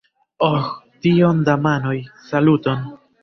Oh 0.45 0.63
tiom 1.03 1.43
da 1.49 1.55
manoj, 1.67 1.95
saluton! 2.31 2.83